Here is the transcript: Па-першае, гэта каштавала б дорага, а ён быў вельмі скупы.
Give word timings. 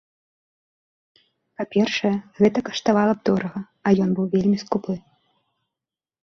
Па-першае, 1.59 2.11
гэта 2.39 2.59
каштавала 2.71 3.13
б 3.19 3.23
дорага, 3.31 3.61
а 3.85 3.95
ён 4.07 4.17
быў 4.21 4.25
вельмі 4.35 4.57
скупы. 4.65 4.93